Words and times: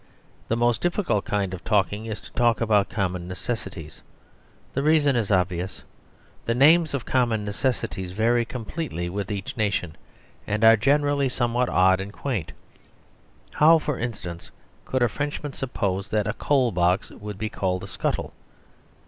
The 0.47 0.55
most 0.57 0.81
difficult 0.81 1.25
kind 1.25 1.53
of 1.53 1.63
talking 1.63 2.07
is 2.07 2.19
to 2.21 2.31
talk 2.31 2.59
about 2.59 2.89
common 2.89 3.27
necessities. 3.27 4.01
The 4.73 4.81
reason 4.81 5.15
is 5.15 5.29
obvious. 5.29 5.83
The 6.47 6.55
names 6.55 6.95
of 6.95 7.05
common 7.05 7.45
necessities 7.45 8.11
vary 8.11 8.43
completely 8.43 9.11
with 9.11 9.29
each 9.29 9.55
nation 9.57 9.95
and 10.47 10.63
are 10.63 10.75
generally 10.75 11.29
somewhat 11.29 11.69
odd 11.69 12.01
and 12.01 12.11
quaint. 12.11 12.51
How, 13.53 13.77
for 13.77 13.99
instance, 13.99 14.49
could 14.85 15.03
a 15.03 15.07
Frenchman 15.07 15.53
suppose 15.53 16.09
that 16.09 16.25
a 16.25 16.33
coalbox 16.33 17.11
would 17.11 17.37
be 17.37 17.49
called 17.49 17.83
a 17.83 17.87
"scuttle"? 17.87 18.33